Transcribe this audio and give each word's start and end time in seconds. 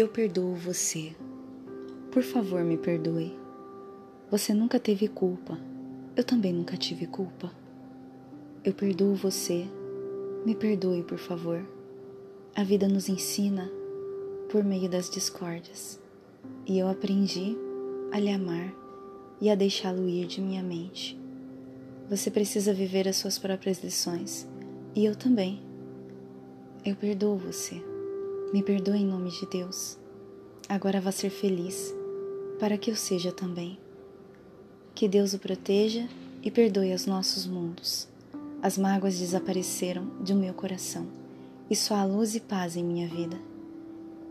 Eu 0.00 0.06
perdoo 0.06 0.54
você. 0.54 1.12
Por 2.12 2.22
favor, 2.22 2.62
me 2.62 2.76
perdoe. 2.76 3.36
Você 4.30 4.54
nunca 4.54 4.78
teve 4.78 5.08
culpa. 5.08 5.58
Eu 6.14 6.22
também 6.22 6.52
nunca 6.52 6.76
tive 6.76 7.04
culpa. 7.04 7.50
Eu 8.64 8.72
perdoo 8.72 9.16
você. 9.16 9.66
Me 10.46 10.54
perdoe, 10.54 11.02
por 11.02 11.18
favor. 11.18 11.66
A 12.54 12.62
vida 12.62 12.86
nos 12.86 13.08
ensina 13.08 13.68
por 14.48 14.62
meio 14.62 14.88
das 14.88 15.10
discórdias. 15.10 16.00
E 16.64 16.78
eu 16.78 16.86
aprendi 16.86 17.56
a 18.12 18.20
lhe 18.20 18.30
amar 18.30 18.72
e 19.40 19.50
a 19.50 19.56
deixá-lo 19.56 20.08
ir 20.08 20.28
de 20.28 20.40
minha 20.40 20.62
mente. 20.62 21.20
Você 22.08 22.30
precisa 22.30 22.72
viver 22.72 23.08
as 23.08 23.16
suas 23.16 23.36
próprias 23.36 23.82
lições 23.82 24.46
e 24.94 25.04
eu 25.04 25.16
também. 25.16 25.60
Eu 26.84 26.94
perdoo 26.94 27.36
você. 27.36 27.82
Me 28.50 28.62
perdoe 28.62 28.96
em 28.96 29.06
nome 29.06 29.30
de 29.30 29.44
Deus. 29.44 29.98
Agora 30.66 31.02
vá 31.02 31.12
ser 31.12 31.28
feliz, 31.28 31.94
para 32.58 32.78
que 32.78 32.90
eu 32.90 32.96
seja 32.96 33.30
também. 33.30 33.78
Que 34.94 35.06
Deus 35.06 35.34
o 35.34 35.38
proteja 35.38 36.08
e 36.42 36.50
perdoe 36.50 36.94
os 36.94 37.04
nossos 37.04 37.46
mundos. 37.46 38.08
As 38.62 38.78
mágoas 38.78 39.18
desapareceram 39.18 40.06
do 40.20 40.34
meu 40.34 40.54
coração 40.54 41.06
e 41.68 41.76
só 41.76 41.94
há 41.94 42.06
luz 42.06 42.34
e 42.34 42.40
paz 42.40 42.74
em 42.74 42.82
minha 42.82 43.06
vida. 43.06 43.38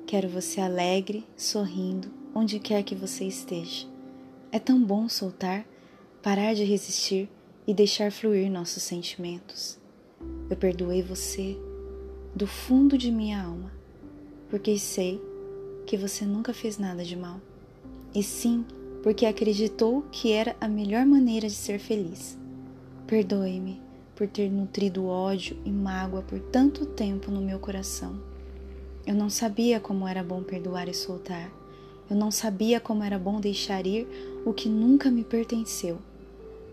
Quero 0.07 0.27
você 0.27 0.61
alegre, 0.61 1.23
sorrindo, 1.35 2.07
onde 2.33 2.59
quer 2.59 2.81
que 2.81 2.95
você 2.95 3.23
esteja. 3.23 3.85
É 4.51 4.57
tão 4.57 4.83
bom 4.83 5.07
soltar, 5.07 5.63
parar 6.23 6.55
de 6.55 6.63
resistir 6.63 7.29
e 7.67 7.73
deixar 7.73 8.11
fluir 8.11 8.49
nossos 8.49 8.81
sentimentos. 8.81 9.77
Eu 10.49 10.57
perdoei 10.57 11.03
você 11.03 11.55
do 12.35 12.47
fundo 12.47 12.97
de 12.97 13.11
minha 13.11 13.43
alma, 13.43 13.76
porque 14.49 14.77
sei 14.77 15.21
que 15.85 15.97
você 15.97 16.25
nunca 16.25 16.53
fez 16.53 16.77
nada 16.77 17.03
de 17.03 17.15
mal, 17.15 17.39
e 18.13 18.23
sim 18.23 18.65
porque 19.03 19.25
acreditou 19.25 20.03
que 20.11 20.31
era 20.31 20.55
a 20.59 20.67
melhor 20.67 21.05
maneira 21.05 21.47
de 21.47 21.53
ser 21.53 21.79
feliz. 21.79 22.37
Perdoe-me 23.05 23.81
por 24.15 24.27
ter 24.27 24.49
nutrido 24.51 25.05
ódio 25.05 25.57
e 25.63 25.69
mágoa 25.69 26.21
por 26.21 26.39
tanto 26.39 26.85
tempo 26.85 27.31
no 27.31 27.39
meu 27.39 27.59
coração. 27.59 28.19
Eu 29.05 29.15
não 29.15 29.29
sabia 29.29 29.79
como 29.79 30.07
era 30.07 30.23
bom 30.23 30.43
perdoar 30.43 30.89
e 30.89 30.93
soltar. 30.93 31.49
Eu 32.09 32.15
não 32.15 32.31
sabia 32.31 32.79
como 32.79 33.03
era 33.03 33.17
bom 33.17 33.39
deixar 33.39 33.85
ir 33.85 34.07
o 34.45 34.51
que 34.51 34.67
nunca 34.67 35.09
me 35.09 35.23
pertenceu. 35.23 35.99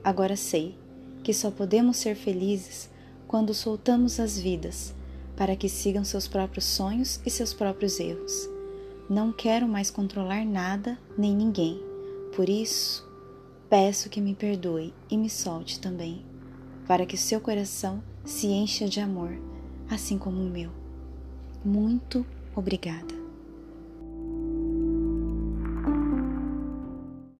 Agora 0.03 0.36
sei 0.36 0.75
que 1.22 1.33
só 1.33 1.50
podemos 1.50 1.97
ser 1.98 2.16
felizes 2.16 2.91
quando 3.28 3.55
soltamos 3.55 4.19
as 4.19 4.38
vidas 4.38 4.94
para 5.36 5.56
que 5.56 5.68
sigam 5.68 6.04
seus 6.04 6.28
próprios 6.28 6.64
sonhos 6.64 7.20
e 7.24 7.30
seus 7.30 7.52
próprios 7.52 7.98
erros. 7.98 8.48
Não 9.08 9.32
quero 9.32 9.68
mais 9.68 9.91
controlar 9.91 10.44
nada 10.44 10.98
nem 11.16 11.34
ninguém. 11.34 11.80
Por 12.34 12.48
isso, 12.48 13.06
peço 13.68 14.08
que 14.08 14.20
me 14.20 14.34
perdoe 14.34 14.94
e 15.10 15.16
me 15.16 15.28
solte 15.28 15.80
também, 15.80 16.24
para 16.86 17.06
que 17.06 17.16
seu 17.16 17.41
coração 17.41 18.02
se 18.24 18.46
encha 18.46 18.88
de 18.88 19.00
amor, 19.00 19.38
assim 19.91 20.16
como 20.16 20.41
o 20.41 20.50
meu. 20.50 20.70
Muito 21.64 22.24
obrigada. 22.54 23.23